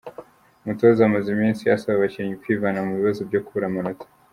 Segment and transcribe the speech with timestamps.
[0.61, 4.05] Umutoza amaze iminsi asaba abakinnyi kwivana mu bibazo byo kubura amanota.